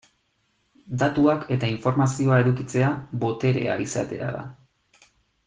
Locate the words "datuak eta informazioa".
1.03-2.39